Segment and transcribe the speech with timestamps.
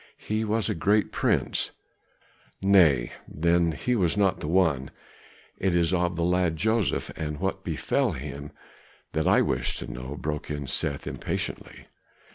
[0.17, 1.73] He was a great prince"
[2.75, 4.89] "Nay, then he was not the one;
[5.59, 8.51] it is of the lad Joseph, and what befell him,
[9.11, 11.85] that I wish to know," broke in Seth impatiently.